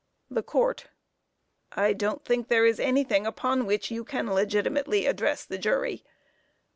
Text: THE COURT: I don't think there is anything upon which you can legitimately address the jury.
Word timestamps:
THE 0.31 0.41
COURT: 0.41 0.87
I 1.73 1.93
don't 1.93 2.25
think 2.25 2.47
there 2.47 2.65
is 2.65 2.79
anything 2.79 3.27
upon 3.27 3.67
which 3.67 3.91
you 3.91 4.03
can 4.03 4.33
legitimately 4.33 5.05
address 5.05 5.45
the 5.45 5.59
jury. 5.59 6.03